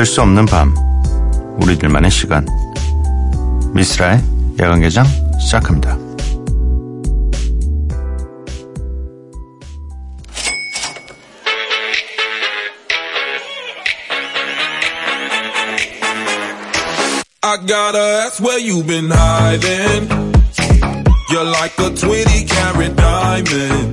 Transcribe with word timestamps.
잠들 0.00 0.06
수 0.06 0.22
없는 0.22 0.46
밤, 0.46 0.74
우리들만의 1.60 2.10
시간. 2.10 2.46
미스라의 3.74 4.22
야간개장 4.58 5.04
시작합니다. 5.38 5.98
I 17.42 17.58
gotta 17.66 18.24
ask 18.24 18.40
where 18.40 18.58
you 18.58 18.82
been 18.82 19.10
hiding. 19.10 20.08
You're 21.30 21.44
like 21.44 21.78
a 21.78 21.90
20 21.94 22.46
carat 22.46 22.96
diamond. 22.96 23.92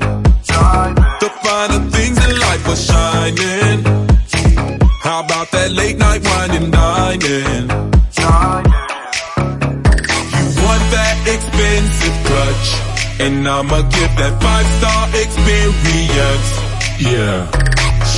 The 1.19 1.29
finer 1.43 1.89
things 1.91 2.17
in 2.25 2.39
life 2.39 2.65
are 2.69 2.75
shining. 2.77 3.96
How 5.07 5.23
about 5.23 5.47
that 5.51 5.71
late 5.71 5.95
night 5.95 6.19
wine 6.19 6.51
and 6.51 6.67
dining? 6.67 7.63
You 10.35 10.51
want 10.67 10.83
that 10.91 11.17
expensive 11.31 12.17
touch. 12.27 12.67
And 13.23 13.47
I'ma 13.47 13.87
give 13.87 14.11
that 14.19 14.35
five 14.43 14.67
star 14.77 15.07
experience. 15.15 16.49
Yeah. 16.99 17.47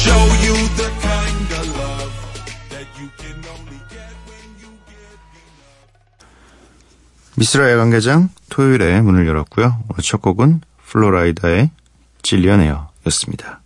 Show 0.01 0.21
you 0.41 0.55
the 0.81 0.89
kind 1.05 1.49
of 1.61 1.65
love 1.77 2.09
that 2.73 2.87
you 2.97 3.07
can 3.21 3.37
only 3.53 3.79
get 3.93 4.09
when 4.25 4.49
you 4.57 4.73
get. 4.89 5.45
미스라 7.37 7.69
야간개장 7.69 8.29
토요일에 8.49 9.01
문을 9.01 9.27
열었고요. 9.27 9.77
오늘 9.89 10.01
첫 10.01 10.23
곡은 10.23 10.61
Flo 10.87 11.14
Rida의 11.14 11.69
Zillionaire였습니다. 12.23 13.61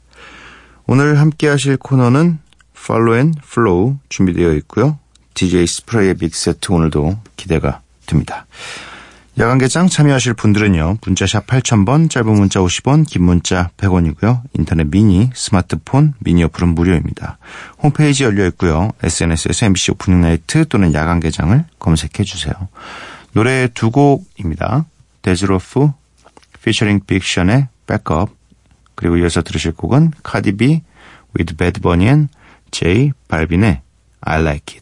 오늘 0.87 1.19
함께 1.19 1.47
하실 1.47 1.77
코너는 1.77 2.42
Follow 2.85 3.17
and 3.17 3.33
Flow 3.41 3.97
준비되어 4.09 4.53
있고요. 4.55 4.99
DJ 5.33 5.65
Spray의 5.65 6.15
mixset 6.19 6.71
오늘도 6.71 7.17
기대가 7.35 7.81
됩니다. 8.05 8.45
야간 9.39 9.57
개장 9.57 9.87
참여하실 9.87 10.35
분들은요. 10.35 10.97
문자샵 11.03 11.47
8000번, 11.47 12.07
짧은 12.07 12.31
문자 12.31 12.59
50원, 12.59 13.07
긴 13.07 13.23
문자 13.23 13.71
100원이고요. 13.77 14.41
인터넷 14.53 14.91
미니, 14.91 15.31
스마트폰, 15.33 16.13
미니 16.19 16.43
어플은 16.43 16.75
무료입니다. 16.75 17.39
홈페이지 17.81 18.25
열려 18.25 18.45
있고요. 18.47 18.91
SNS에서 19.01 19.65
MBC 19.65 19.93
Opening 19.93 20.21
Night 20.21 20.67
또는 20.67 20.93
야간 20.93 21.19
개장을 21.19 21.65
검색해 21.79 22.23
주세요. 22.23 22.53
노래 23.31 23.67
두 23.73 23.89
곡입니다. 23.89 24.85
데즈로프 25.23 25.91
피처링 26.63 27.01
빅션의 27.07 27.69
백업 27.87 28.29
그리고 28.93 29.17
이어서 29.17 29.41
들으실 29.41 29.71
곡은 29.71 30.11
카디비 30.21 30.81
with 31.35 31.55
Bad 31.57 31.81
and 31.87 32.29
J 32.72 33.12
발빈의 33.28 33.82
I 34.26 34.40
Like 34.40 34.76
It 34.76 34.81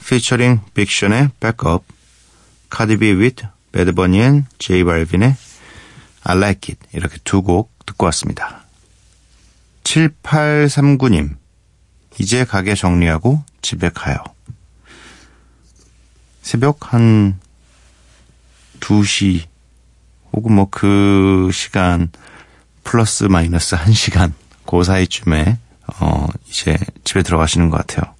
피처링 0.11 0.59
빅션의 0.73 1.29
백업 1.39 1.85
카디비 2.69 3.17
Bad 3.71 3.93
Bunny 3.95 4.19
and 4.19 4.45
J 4.59 4.83
발빈의 4.83 5.37
I 6.23 6.35
Like 6.37 6.75
It 6.75 6.85
이렇게 6.91 7.17
두 7.23 7.41
곡 7.41 7.71
듣고 7.85 8.07
왔습니다. 8.07 8.65
7839님 9.85 11.37
이제 12.19 12.43
가게 12.43 12.75
정리하고 12.75 13.41
집에 13.61 13.87
가요. 13.87 14.17
새벽 16.41 16.93
한 16.93 17.39
2시 18.81 19.45
혹은 20.33 20.55
뭐 20.55 20.67
그 20.69 21.51
시간 21.53 22.09
플러스 22.83 23.23
마이너스 23.23 23.77
1시간 23.77 24.33
그 24.67 24.83
사이쯤에 24.83 25.57
어 26.01 26.27
이제 26.49 26.77
집에 27.05 27.23
들어가시는 27.23 27.69
것 27.69 27.77
같아요. 27.77 28.13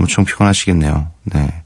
엄청 0.00 0.24
피곤하시겠네요. 0.24 1.10
네. 1.24 1.62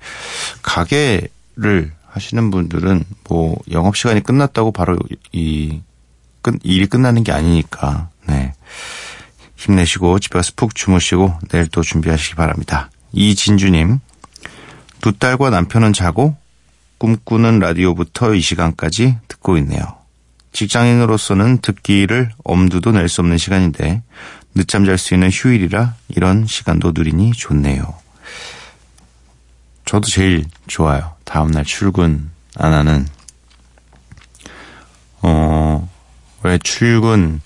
가게를 0.63 1.93
하시는 2.09 2.51
분들은 2.51 3.05
뭐 3.29 3.57
영업 3.71 3.97
시간이 3.97 4.23
끝났다고 4.23 4.73
바로 4.73 4.99
이 5.33 5.81
끝, 6.43 6.59
일이 6.63 6.87
끝나는 6.87 7.25
게 7.25 7.33
아니니까 7.33 8.11
네. 8.27 8.53
힘내시고 9.57 10.19
집에 10.19 10.39
가서 10.39 10.53
푹 10.57 10.75
주무시고 10.75 11.39
내일 11.49 11.69
또 11.69 11.83
준비하시기 11.83 12.35
바랍니다. 12.35 12.91
이진주님 13.13 14.01
두 15.01 15.13
딸과 15.13 15.51
남편은 15.51 15.93
자고 15.93 16.37
꿈꾸는 16.99 17.61
라디오부터 17.61 18.35
이 18.35 18.41
시간까지 18.41 19.19
듣고 19.29 19.57
있네요. 19.59 19.83
직장인으로서는 20.53 21.59
듣기를 21.59 22.31
엄두도 22.45 22.93
낼 22.93 23.09
수 23.09 23.21
없는 23.21 23.39
시간인데 23.39 24.03
늦잠 24.55 24.85
잘 24.85 24.99
수 24.99 25.15
있는 25.15 25.31
휴일이라 25.31 25.95
이런 26.09 26.47
시간도 26.47 26.93
누리니 26.95 27.33
좋네요. 27.33 28.04
저도 29.95 30.09
제일 30.09 30.45
좋아요. 30.67 31.15
다음날 31.23 31.65
출근 31.65 32.29
안 32.57 32.73
하는, 32.73 33.07
어, 35.23 35.89
왜 36.43 36.59
출근처럼 36.59 37.39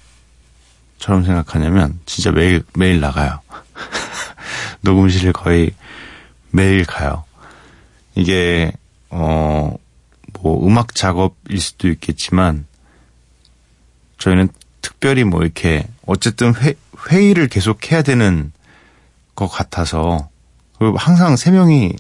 생각하냐면, 1.27 2.01
진짜 2.07 2.33
매일, 2.33 2.65
매일 2.75 3.01
나가요. 3.01 3.43
녹음실을 4.81 5.35
거의 5.35 5.75
매일 6.51 6.87
가요. 6.87 7.25
이게, 8.15 8.73
어, 9.11 9.77
뭐, 10.41 10.67
음악 10.67 10.95
작업일 10.95 11.61
수도 11.61 11.89
있겠지만, 11.89 12.67
저희는 14.17 14.49
특별히 14.81 15.25
뭐 15.25 15.43
이렇게, 15.43 15.87
어쨌든 16.07 16.55
회, 16.55 16.77
회의를 17.11 17.49
계속 17.49 17.93
해야 17.93 18.01
되는 18.01 18.53
것 19.35 19.49
같아서, 19.49 20.31
그리고 20.79 20.97
항상 20.97 21.37
세 21.37 21.51
명이 21.51 21.95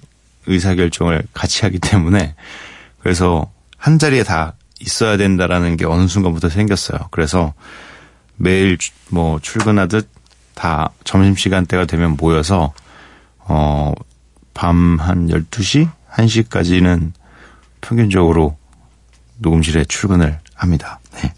의사결정을 0.49 1.23
같이 1.33 1.63
하기 1.65 1.79
때문에 1.79 2.35
그래서 3.01 3.51
한 3.77 3.99
자리에 3.99 4.25
다 4.25 4.55
있어야 4.81 5.17
된다라는 5.17 5.77
게 5.77 5.85
어느 5.87 6.07
순간부터 6.09 6.49
생겼어요. 6.49 7.09
그래서 7.11 7.55
매일 8.37 8.77
주- 8.79 8.93
뭐 9.11 9.39
출근하듯 9.41 10.09
다 10.55 10.91
점심시간 11.05 11.67
때가 11.67 11.85
되면 11.85 12.17
모여서 12.17 12.73
어, 13.39 13.93
밤 14.55 14.99
한 15.01 15.29
12시, 15.29 15.89
1시까지는 16.13 17.13
평균적으로 17.81 18.57
녹음실에 19.39 19.85
출근을 19.85 20.39
합니다. 20.55 20.99
네. 21.15 21.33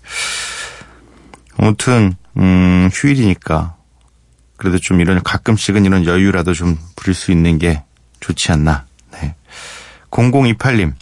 아무튼 1.59 2.15
음, 2.37 2.89
휴일이니까 2.93 3.77
그래도 4.57 4.79
좀 4.79 5.01
이런 5.01 5.23
가끔씩은 5.23 5.85
이런 5.85 6.05
여유라도 6.07 6.55
좀 6.55 6.79
부릴 6.97 7.15
수 7.15 7.33
있는 7.33 7.59
게 7.59 7.83
좋지 8.21 8.53
않나. 8.53 8.87
네. 10.11 10.31
0028님 10.31 10.95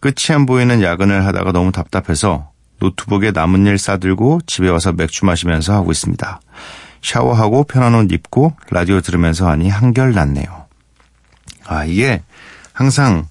끝이 0.00 0.34
안 0.34 0.46
보이는 0.46 0.82
야근을 0.82 1.26
하다가 1.26 1.52
너무 1.52 1.72
답답해서 1.72 2.50
노트북에 2.78 3.32
남은 3.32 3.66
일 3.66 3.78
싸들고 3.78 4.40
집에 4.46 4.68
와서 4.68 4.92
맥주 4.92 5.24
마시면서 5.24 5.74
하고 5.74 5.92
있습니다. 5.92 6.40
샤워하고 7.02 7.64
편한 7.64 7.94
옷 7.94 8.12
입고 8.12 8.54
라디오 8.70 9.00
들으면서 9.00 9.48
하니 9.48 9.68
한결 9.68 10.12
낫네요. 10.12 10.66
아, 11.66 11.84
이게 11.84 12.22
항상 12.72 13.26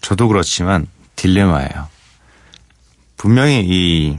저도 0.00 0.28
그렇지만 0.28 0.86
딜레마예요. 1.16 1.88
분명히 3.16 3.64
이 3.66 4.18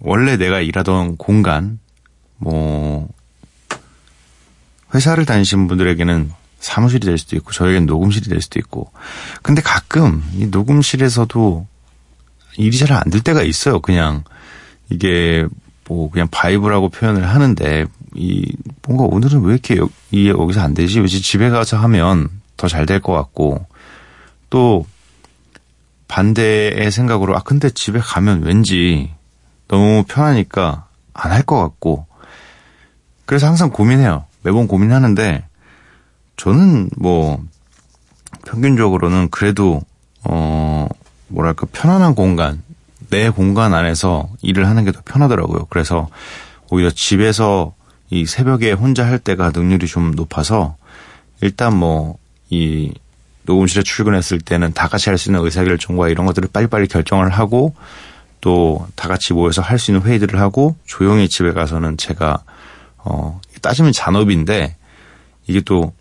원래 0.00 0.36
내가 0.36 0.60
일하던 0.60 1.16
공간 1.16 1.78
뭐 2.36 3.08
회사를 4.94 5.26
다니시는 5.26 5.66
분들에게는 5.66 6.32
사무실이 6.60 7.06
될 7.06 7.18
수도 7.18 7.36
있고 7.36 7.52
저에겐 7.52 7.86
녹음실이 7.86 8.28
될 8.28 8.40
수도 8.40 8.58
있고 8.58 8.90
근데 9.42 9.62
가끔 9.62 10.24
이 10.34 10.46
녹음실에서도 10.46 11.66
일이 12.56 12.76
잘 12.78 12.92
안 12.92 13.10
될 13.10 13.20
때가 13.22 13.42
있어요. 13.42 13.80
그냥 13.80 14.24
이게 14.90 15.46
뭐 15.86 16.10
그냥 16.10 16.28
바이브라고 16.30 16.88
표현을 16.88 17.28
하는데 17.28 17.86
이 18.14 18.52
뭔가 18.86 19.04
오늘은 19.04 19.42
왜 19.42 19.52
이렇게 19.52 19.76
여, 19.76 19.88
이 20.10 20.28
여기서 20.28 20.60
안 20.60 20.74
되지? 20.74 20.98
왜 21.00 21.06
집에 21.06 21.50
가서 21.50 21.76
하면 21.78 22.28
더 22.56 22.66
잘 22.68 22.86
될 22.86 23.00
것 23.00 23.12
같고 23.12 23.64
또 24.50 24.86
반대의 26.08 26.90
생각으로 26.90 27.36
아 27.36 27.40
근데 27.40 27.70
집에 27.70 27.98
가면 28.00 28.42
왠지 28.42 29.12
너무 29.68 30.04
편하니까 30.08 30.86
안 31.12 31.32
할 31.32 31.42
것 31.44 31.60
같고 31.60 32.06
그래서 33.26 33.46
항상 33.46 33.70
고민해요. 33.70 34.24
매번 34.42 34.66
고민하는데 34.66 35.44
저는 36.38 36.88
뭐 36.96 37.42
평균적으로는 38.46 39.28
그래도 39.30 39.82
어 40.24 40.88
뭐랄까 41.28 41.66
편안한 41.72 42.14
공간 42.14 42.62
내 43.10 43.28
공간 43.28 43.74
안에서 43.74 44.28
일을 44.42 44.66
하는 44.66 44.84
게 44.84 44.92
더 44.92 45.00
편하더라고요. 45.04 45.66
그래서 45.68 46.08
오히려 46.70 46.90
집에서 46.90 47.74
이 48.10 48.24
새벽에 48.24 48.72
혼자 48.72 49.04
할 49.06 49.18
때가 49.18 49.50
능률이 49.54 49.86
좀 49.86 50.12
높아서 50.12 50.76
일단 51.42 51.76
뭐 51.76 52.16
이 52.50 52.94
녹음실에 53.42 53.82
출근했을 53.82 54.40
때는 54.40 54.72
다 54.72 54.88
같이 54.88 55.10
할 55.10 55.18
수 55.18 55.28
있는 55.28 55.44
의사 55.44 55.64
결정과 55.64 56.08
이런 56.08 56.24
것들을 56.24 56.48
빨리빨리 56.50 56.88
결정을 56.88 57.28
하고 57.30 57.74
또 58.40 58.86
다 58.96 59.06
같이 59.08 59.34
모여서 59.34 59.60
할 59.60 59.78
수 59.78 59.90
있는 59.90 60.06
회의들을 60.06 60.40
하고 60.40 60.76
조용히 60.86 61.28
집에 61.28 61.52
가서는 61.52 61.98
제가 61.98 62.42
어 62.98 63.38
따지면 63.60 63.92
잔업인데 63.92 64.76
이게 65.46 65.60
또 65.60 65.92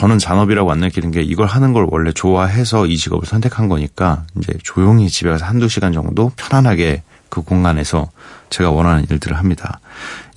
저는 0.00 0.18
잔업이라고 0.18 0.72
안 0.72 0.78
느끼는 0.78 1.10
게 1.10 1.20
이걸 1.20 1.46
하는 1.46 1.74
걸 1.74 1.86
원래 1.90 2.10
좋아해서 2.10 2.86
이 2.86 2.96
직업을 2.96 3.26
선택한 3.28 3.68
거니까 3.68 4.24
이제 4.38 4.54
조용히 4.62 5.10
집에 5.10 5.28
가서 5.28 5.44
한두 5.44 5.68
시간 5.68 5.92
정도 5.92 6.32
편안하게 6.36 7.02
그 7.28 7.42
공간에서 7.42 8.08
제가 8.48 8.70
원하는 8.70 9.04
일들을 9.10 9.36
합니다. 9.36 9.78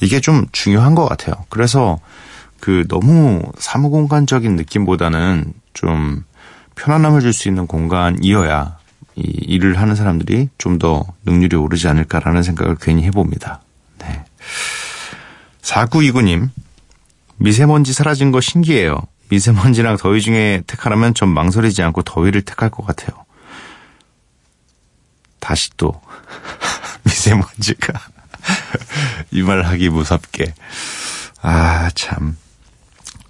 이게 0.01 0.19
좀 0.19 0.45
중요한 0.51 0.95
것 0.95 1.07
같아요. 1.07 1.45
그래서 1.47 1.97
그 2.59 2.85
너무 2.89 3.41
사무공간적인 3.57 4.57
느낌보다는 4.57 5.53
좀 5.73 6.25
편안함을 6.75 7.21
줄 7.21 7.31
수 7.31 7.47
있는 7.47 7.65
공간이어야 7.65 8.77
이 9.15 9.21
일을 9.21 9.79
하는 9.79 9.95
사람들이 9.95 10.49
좀 10.57 10.77
더 10.77 11.05
능률이 11.25 11.55
오르지 11.55 11.87
않을까라는 11.87 12.43
생각을 12.43 12.75
괜히 12.81 13.03
해봅니다. 13.03 13.61
네. 13.99 14.25
4929님, 15.61 16.49
미세먼지 17.37 17.93
사라진 17.93 18.31
거 18.31 18.41
신기해요. 18.41 18.99
미세먼지랑 19.29 19.97
더위 19.97 20.21
중에 20.21 20.63
택하라면 20.67 21.13
좀 21.13 21.29
망설이지 21.29 21.81
않고 21.83 22.03
더위를 22.03 22.41
택할 22.43 22.69
것 22.69 22.85
같아요. 22.85 23.25
다시 25.39 25.69
또 25.77 26.01
미세먼지가 27.03 27.93
이 29.31 29.41
말 29.41 29.63
하기 29.63 29.89
무섭게 29.89 30.53
아 31.41 31.89
참 31.95 32.37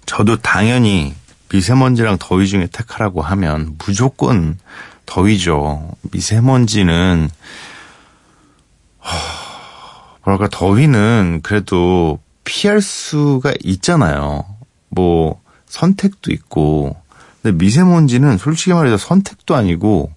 저도 0.06 0.36
당연히 0.36 1.14
미세먼지랑 1.50 2.18
더위 2.18 2.46
중에 2.48 2.68
택하라고 2.70 3.22
하면 3.22 3.76
무조건 3.84 4.58
더위죠. 5.06 5.92
미세먼지는 6.12 7.30
뭐랄까 10.24 10.48
더위는 10.48 11.40
그래도 11.42 12.18
피할 12.44 12.80
수가 12.80 13.52
있잖아요. 13.62 14.44
뭐 14.88 15.40
선택도 15.74 16.32
있고. 16.32 16.96
근데 17.42 17.56
미세먼지는 17.56 18.38
솔직히 18.38 18.72
말해서 18.72 18.96
선택도 18.96 19.54
아니고 19.54 20.12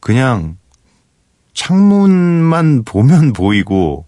그냥 0.00 0.56
창문만 1.54 2.82
보면 2.86 3.32
보이고 3.32 4.06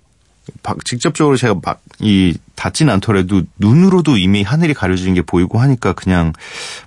직접적으로 0.84 1.36
제가 1.36 1.60
막 1.62 1.80
이 2.00 2.36
닿진 2.54 2.90
않더라도 2.90 3.42
눈으로도 3.58 4.18
이미 4.18 4.42
하늘이 4.42 4.74
가려지는 4.74 5.14
게 5.14 5.22
보이고 5.22 5.58
하니까 5.58 5.92
그냥 5.94 6.32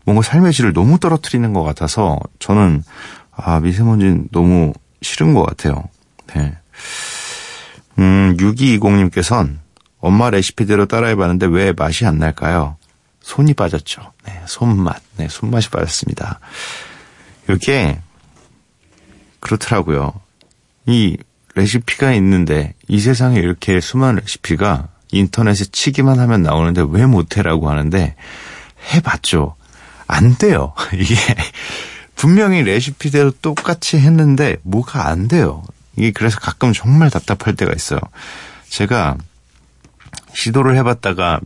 뭔가 0.05 0.21
삶의 0.21 0.53
질을 0.53 0.73
너무 0.73 0.99
떨어뜨리는 0.99 1.51
것 1.53 1.63
같아서 1.63 2.19
저는 2.37 2.83
아 3.31 3.59
미세먼지는 3.59 4.27
너무 4.31 4.73
싫은 5.01 5.33
것 5.33 5.45
같아요. 5.45 5.85
네. 6.27 6.55
음 7.97 8.37
6220님께서는 8.37 9.57
엄마 9.99 10.29
레시피대로 10.29 10.85
따라해봤는데 10.85 11.47
왜 11.47 11.73
맛이 11.73 12.05
안 12.05 12.19
날까요? 12.19 12.77
손이 13.29 13.53
빠졌죠. 13.53 14.11
네, 14.25 14.41
손맛. 14.47 15.03
네, 15.17 15.27
손맛이 15.29 15.69
빠졌습니다. 15.69 16.39
이게 17.47 18.01
그렇더라고요. 19.39 20.19
이 20.87 21.15
레시피가 21.53 22.11
있는데 22.13 22.73
이 22.87 22.99
세상에 22.99 23.37
이렇게 23.37 23.81
수많은 23.81 24.21
레시피가 24.21 24.87
인터넷에 25.11 25.65
치기만 25.65 26.19
하면 26.19 26.41
나오는데 26.41 26.83
왜 26.89 27.05
못해라고 27.05 27.69
하는데 27.69 28.15
해봤죠. 28.95 29.55
안 30.07 30.35
돼요. 30.35 30.73
이게 30.93 31.15
분명히 32.15 32.63
레시피대로 32.63 33.29
똑같이 33.43 33.97
했는데 33.99 34.57
뭐가 34.63 35.07
안 35.07 35.27
돼요. 35.27 35.61
이게 35.95 36.09
그래서 36.09 36.39
가끔 36.39 36.73
정말 36.73 37.11
답답할 37.11 37.55
때가 37.55 37.73
있어요. 37.75 37.99
제가 38.69 39.17
시도를 40.33 40.75
해봤다가 40.77 41.41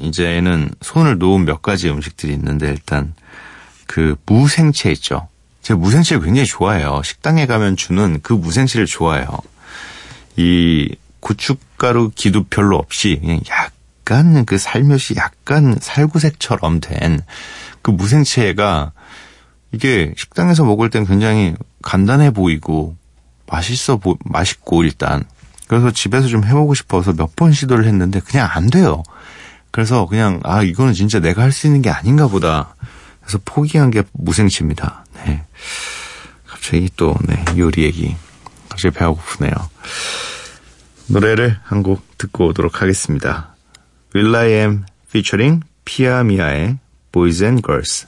이제는 0.00 0.70
손을 0.82 1.18
놓은 1.18 1.44
몇 1.44 1.62
가지 1.62 1.88
음식들이 1.88 2.32
있는데 2.34 2.68
일단 2.68 3.14
그 3.86 4.16
무생채 4.26 4.90
있죠. 4.92 5.28
제가 5.62 5.78
무생채를 5.80 6.22
굉장히 6.24 6.46
좋아해요. 6.46 7.02
식당에 7.04 7.46
가면 7.46 7.76
주는 7.76 8.20
그 8.22 8.32
무생채를 8.32 8.86
좋아해요. 8.86 9.26
이 10.36 10.94
고춧가루 11.20 12.12
기도 12.14 12.44
별로 12.44 12.76
없이 12.76 13.18
그냥 13.20 13.40
약간 13.50 14.44
그 14.44 14.58
살며시 14.58 15.14
약간 15.16 15.76
살구색처럼 15.80 16.80
된 16.80 17.20
그 17.82 17.92
무생채가 17.92 18.90
이게 19.70 20.12
식당에서 20.16 20.64
먹을 20.64 20.90
땐 20.90 21.06
굉장히 21.06 21.54
간단해 21.82 22.32
보이고 22.32 22.96
맛있어 23.46 23.96
보, 23.98 24.18
맛있고 24.24 24.82
일단 24.82 25.22
그래서 25.68 25.92
집에서 25.92 26.26
좀 26.26 26.42
해보고 26.44 26.74
싶어서 26.74 27.12
몇 27.12 27.36
번 27.36 27.52
시도를 27.52 27.84
했는데 27.86 28.18
그냥 28.18 28.48
안 28.50 28.70
돼요. 28.70 29.04
그래서 29.76 30.06
그냥 30.06 30.40
아 30.42 30.62
이거는 30.62 30.94
진짜 30.94 31.20
내가 31.20 31.42
할 31.42 31.52
수 31.52 31.66
있는 31.66 31.82
게 31.82 31.90
아닌가 31.90 32.28
보다. 32.28 32.74
그래서 33.20 33.38
포기한 33.44 33.90
게 33.90 34.04
무생채입니다. 34.12 35.04
네. 35.16 35.44
갑자기 36.46 36.88
또 36.96 37.14
네, 37.26 37.44
요리 37.58 37.82
얘기 37.82 38.16
갑자기 38.70 38.94
배가 38.94 39.10
고프네요. 39.10 39.52
노래를 41.08 41.58
한 41.62 41.82
곡 41.82 42.16
듣고 42.16 42.46
오도록 42.46 42.80
하겠습니다. 42.80 43.54
will.i.am 44.14 44.86
featuring 45.10 45.62
피아미아의 45.84 46.78
Boys 47.12 47.44
and 47.44 47.62
Girls. 47.62 48.06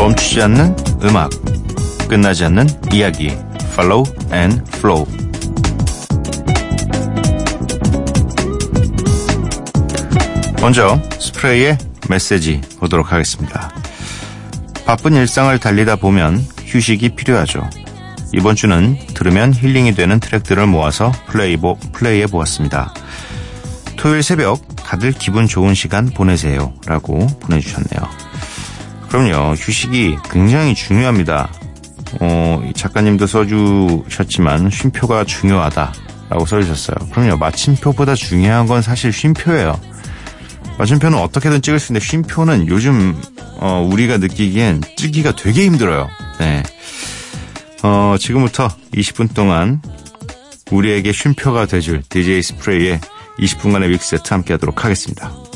멈추지 0.00 0.40
않는 0.40 0.74
음악, 1.02 1.28
끝나지 2.08 2.46
않는 2.46 2.66
이야기. 2.90 3.36
Follow 3.72 4.02
and 4.32 4.62
Flow. 4.76 5.04
먼저 10.62 10.98
스프레이의 11.20 11.76
메시지 12.08 12.62
보도록 12.78 13.12
하겠습니다. 13.12 13.70
바쁜 14.86 15.16
일상을 15.16 15.58
달리다 15.58 15.96
보면 15.96 16.46
휴식이 16.64 17.10
필요하죠. 17.10 17.68
이번 18.32 18.56
주는 18.56 18.96
들으면 19.08 19.52
힐링이 19.52 19.94
되는 19.94 20.18
트랙들을 20.18 20.66
모아서 20.66 21.12
플레이보, 21.26 21.78
플레이해 21.92 22.26
보았습니다. 22.26 22.94
토요일 23.98 24.22
새벽 24.22 24.62
다들 24.76 25.12
기분 25.12 25.46
좋은 25.46 25.74
시간 25.74 26.06
보내세요. 26.06 26.72
라고 26.86 27.18
보내주셨네요. 27.40 28.19
그럼요. 29.10 29.54
휴식이 29.54 30.16
굉장히 30.30 30.74
중요합니다. 30.74 31.50
어, 32.20 32.62
이 32.68 32.72
작가님도 32.72 33.26
써주셨지만 33.26 34.70
쉼표가 34.70 35.24
중요하다. 35.24 35.92
라고 36.30 36.46
써주셨어요. 36.46 37.10
그럼요. 37.10 37.36
마침표보다 37.36 38.14
중요한 38.14 38.66
건 38.66 38.82
사실 38.82 39.12
쉼표예요. 39.12 39.78
마침표는 40.78 41.18
어떻게든 41.18 41.60
찍을 41.60 41.80
수 41.80 41.92
있는데 41.92 42.06
쉼표는 42.06 42.68
요즘 42.68 43.20
어, 43.58 43.86
우리가 43.90 44.18
느끼기엔 44.18 44.80
찍기가 44.96 45.34
되게 45.34 45.66
힘들어요. 45.66 46.08
네. 46.38 46.62
어, 47.82 48.14
지금부터 48.18 48.68
20분 48.94 49.34
동안 49.34 49.82
우리에게 50.70 51.12
쉼표가 51.12 51.66
돼줄 51.66 52.02
DJ 52.08 52.42
스프레이의 52.42 53.00
20분간의 53.40 53.88
믹스 53.88 54.16
세트 54.16 54.32
함께 54.32 54.54
하도록 54.54 54.84
하겠습니다. 54.84 55.49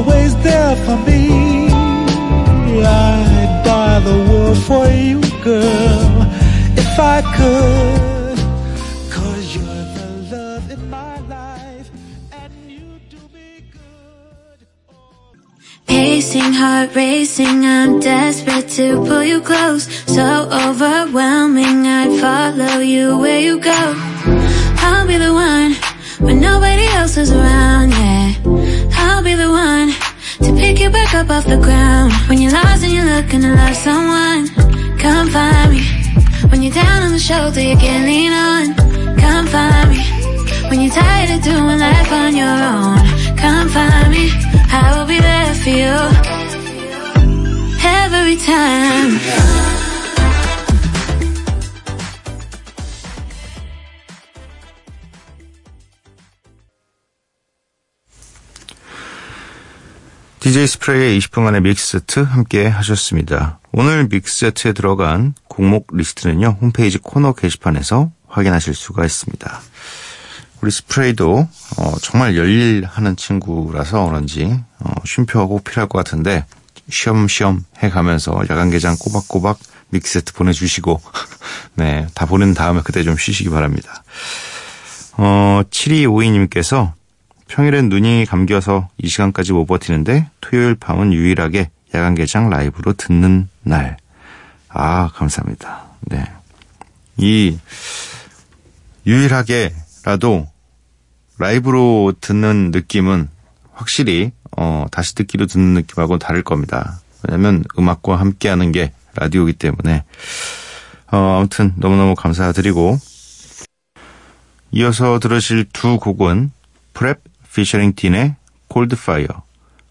Always 0.00 0.34
there 0.42 0.76
for 0.84 0.96
me. 1.08 1.68
I'd 2.82 3.62
buy 3.64 4.00
the 4.08 4.18
world 4.28 4.58
for 4.68 4.86
you, 4.88 5.20
girl, 5.44 6.12
if 6.82 6.92
I 6.98 7.18
could. 7.36 8.38
Cause 9.16 9.46
you're 9.54 9.84
the 9.98 10.08
love 10.32 10.70
in 10.70 10.82
my 10.88 11.18
life, 11.38 11.90
and 12.32 12.52
you 12.70 12.86
do 13.10 13.20
me 13.34 13.64
good. 13.72 14.58
Pacing, 15.86 16.52
heart 16.60 16.94
racing, 16.94 17.66
I'm 17.66 18.00
desperate 18.00 18.68
to 18.78 19.04
pull 19.06 19.24
you 19.24 19.40
close. 19.42 19.84
So 20.06 20.26
overwhelming, 20.66 21.86
I'd 21.86 22.14
follow 22.20 22.78
you 22.80 23.18
where 23.18 23.40
you 23.40 23.60
go. 23.60 23.82
I'll 24.86 25.06
be 25.06 25.18
the 25.18 25.32
one 25.34 25.72
when 26.24 26.40
nobody 26.40 26.86
else 26.98 27.16
is 27.18 27.30
around, 27.32 27.90
yeah. 27.90 28.69
I'll 29.02 29.22
be 29.22 29.34
the 29.34 29.50
one 29.50 29.88
to 30.44 30.50
pick 30.60 30.78
you 30.80 30.90
back 30.90 31.14
up 31.14 31.30
off 31.30 31.46
the 31.46 31.56
ground. 31.56 32.12
When 32.28 32.40
you're 32.40 32.52
lost 32.52 32.84
and 32.84 32.92
you're 32.92 33.10
looking 33.16 33.40
to 33.42 33.54
love 33.54 33.76
someone, 33.76 34.48
come 34.98 35.28
find 35.30 35.72
me. 35.72 35.82
When 36.50 36.62
you're 36.62 36.74
down 36.74 37.02
on 37.04 37.12
the 37.12 37.18
shoulder, 37.18 37.60
you 37.60 37.76
can 37.76 38.04
lean 38.06 38.32
on. 38.32 38.64
Come 39.16 39.46
find 39.46 39.90
me. 39.90 40.00
When 40.68 40.80
you're 40.82 40.92
tired 40.92 41.30
of 41.36 41.42
doing 41.42 41.78
life 41.78 42.12
on 42.12 42.36
your 42.36 42.56
own, 42.72 42.98
come 43.36 43.68
find 43.68 44.10
me. 44.10 44.30
I 44.72 44.94
will 44.94 45.06
be 45.06 45.18
there 45.18 45.54
for 45.62 45.70
you 45.70 45.96
every 47.82 48.36
time. 48.36 49.69
DJ 60.50 60.66
스프레이의 60.66 61.16
20분 61.20 61.44
간의 61.44 61.60
믹스 61.60 62.00
세트 62.00 62.18
함께 62.18 62.66
하셨습니다. 62.66 63.60
오늘 63.70 64.08
믹스 64.08 64.40
세트에 64.40 64.72
들어간 64.72 65.32
곡목 65.46 65.90
리스트는요, 65.92 66.56
홈페이지 66.60 66.98
코너 66.98 67.34
게시판에서 67.34 68.10
확인하실 68.26 68.74
수가 68.74 69.04
있습니다. 69.04 69.60
우리 70.60 70.72
스프레이도 70.72 71.48
어, 71.78 71.94
정말 72.02 72.36
열일하는 72.36 73.14
친구라서 73.14 74.06
그런지 74.06 74.60
어, 74.80 74.92
쉼표가 75.04 75.46
꼭 75.46 75.62
필요할 75.62 75.88
것 75.88 75.98
같은데 75.98 76.44
쉬엄쉬엄 76.88 77.62
해가면서 77.78 78.42
야간 78.50 78.70
개장 78.70 78.96
꼬박꼬박 78.98 79.56
믹스 79.90 80.14
세트 80.14 80.32
보내주시고 80.32 81.00
네, 81.76 82.08
다 82.12 82.26
보낸 82.26 82.54
다음에 82.54 82.80
그때 82.82 83.04
좀 83.04 83.16
쉬시기 83.16 83.50
바랍니다. 83.50 84.02
어, 85.16 85.62
7252님께서 85.70 86.92
평일엔 87.50 87.88
눈이 87.88 88.26
감겨서 88.28 88.88
이 88.96 89.08
시간까지 89.08 89.52
못 89.52 89.66
버티는데 89.66 90.30
토요일 90.40 90.76
밤은 90.76 91.12
유일하게 91.12 91.70
야간 91.94 92.14
개장 92.14 92.48
라이브로 92.48 92.92
듣는 92.92 93.48
날. 93.62 93.96
아, 94.68 95.08
감사합니다. 95.08 95.82
네. 96.02 96.24
이 97.16 97.58
유일하게라도 99.04 100.46
라이브로 101.38 102.12
듣는 102.20 102.70
느낌은 102.70 103.28
확실히 103.72 104.30
어, 104.56 104.86
다시 104.92 105.16
듣기로 105.16 105.46
듣는 105.46 105.74
느낌하고는 105.74 106.20
다를 106.20 106.44
겁니다. 106.44 107.00
왜냐면 107.24 107.64
음악과 107.76 108.14
함께 108.14 108.48
하는 108.48 108.70
게 108.70 108.92
라디오이기 109.16 109.58
때문에 109.58 110.04
어, 111.10 111.38
아무튼 111.38 111.72
너무너무 111.76 112.14
감사드리고 112.14 113.00
이어서 114.70 115.18
들으실 115.18 115.66
두 115.72 115.98
곡은 115.98 116.52
PREP 116.94 117.29
featuring 117.54 117.94
Dean의 117.96 118.36
Cold 118.68 118.96
Fire 118.96 119.26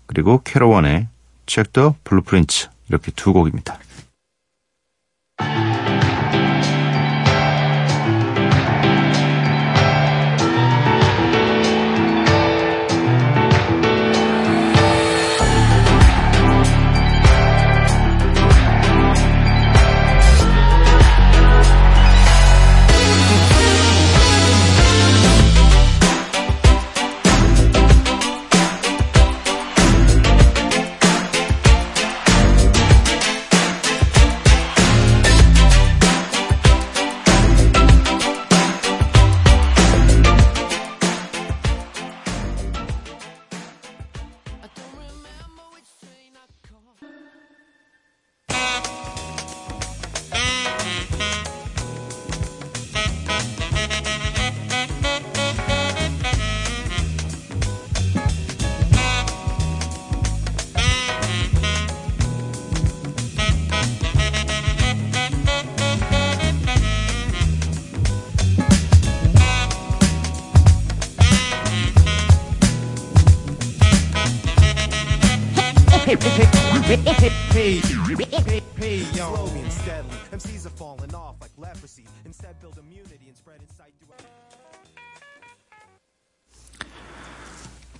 그리고 0.06 0.42
Kero 0.44 0.72
One의 0.72 1.08
Check 1.46 1.70
the 1.72 1.96
Blueprints 2.04 2.70
이렇게 2.90 3.12
두 3.12 3.34
곡입니다. 3.34 3.78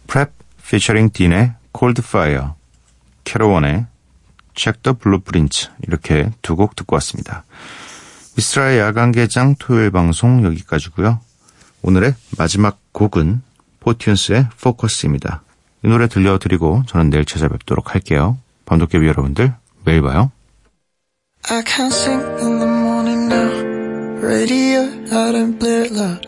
PREP 0.08 0.32
featuring 0.68 1.12
Dean의 1.12 1.54
Cold 1.72 2.02
Fire 2.02 2.56
Check 4.56 4.82
the 4.82 4.98
Blueprint 4.98 5.68
이렇게 5.84 6.32
두 6.42 6.56
곡 6.56 6.76
듣고 6.76 6.96
왔습니다. 6.96 7.44
미쓰라의 8.36 8.80
야간 8.80 9.12
개장 9.12 9.54
토요일 9.60 9.92
방송 9.92 10.44
여기까지고요. 10.44 11.20
오늘의 11.84 12.16
마지막 12.40 12.80
곡은 12.92 13.44
Fortunes의 13.82 14.50
Focus입니다. 14.60 15.44
이 15.84 15.88
노래 15.88 16.08
들려드리고 16.08 16.84
저는 16.88 17.10
내일 17.10 17.26
찾아뵙도록 17.26 17.94
할게요. 17.94 18.38
밤도깨비 18.66 19.08
여러분들 19.08 19.54
매일 19.86 20.02
봐요. 20.02 20.32
I 21.50 21.62
can't 21.64 21.94
sing 21.94 22.22
in 22.42 22.60
the 22.60 22.68
morning 22.68 23.28
now. 23.28 24.20
Radio 24.22 24.82
out 25.12 25.36
and 25.36 25.64
it 25.64 25.92
loud. 25.92 26.28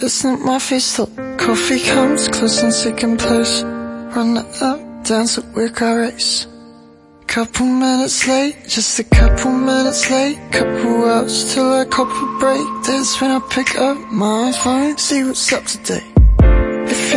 It's 0.00 0.24
not 0.24 0.40
my 0.40 0.58
face 0.58 0.96
till 0.96 1.08
coffee 1.36 1.80
comes 1.80 2.28
close 2.28 2.62
and 2.62 2.72
second 2.72 3.18
place. 3.18 3.62
Run 4.16 4.38
up, 4.38 4.80
dance 5.04 5.38
it, 5.38 5.44
work 5.54 5.82
our 5.82 6.00
race. 6.00 6.46
Couple 7.26 7.66
minutes 7.66 8.26
late, 8.26 8.56
just 8.66 8.98
a 8.98 9.04
couple 9.04 9.52
minutes 9.52 10.10
late. 10.10 10.38
Couple 10.50 11.04
hours 11.04 11.52
till 11.52 11.80
a 11.82 11.84
couple 11.84 12.38
break. 12.38 12.64
That's 12.86 13.20
when 13.20 13.30
I 13.30 13.40
pick 13.50 13.76
up 13.76 13.98
my 14.10 14.52
phone, 14.52 14.96
see 14.96 15.24
what's 15.24 15.52
up 15.52 15.64
today. 15.64 16.02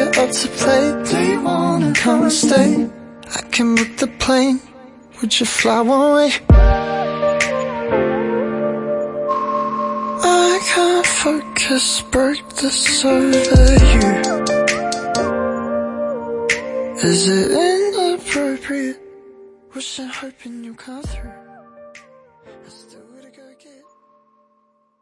You're 0.01 0.09
up 0.17 0.31
to 0.31 0.47
play, 0.47 1.03
do 1.05 1.17
you 1.31 1.39
wanna 1.43 1.93
come 1.93 2.23
and 2.23 2.31
stay? 2.31 2.89
I 3.37 3.41
can 3.51 3.75
book 3.75 3.97
the 3.97 4.07
plane. 4.07 4.59
Would 5.21 5.39
you 5.39 5.45
fly 5.45 5.79
one 5.81 6.15
way? 6.15 6.31
I 10.49 10.59
can't 10.71 11.05
focus, 11.05 12.01
break 12.09 12.41
over 13.05 13.75
you. 13.93 14.09
Is 17.09 17.27
it 17.27 17.51
inappropriate? 17.67 18.99
Wishing, 19.75 20.07
hoping 20.07 20.63
you 20.63 20.73
come 20.73 21.03
through. 21.03 21.40